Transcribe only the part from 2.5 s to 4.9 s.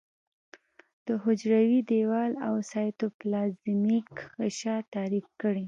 سایتوپلازمیک غشا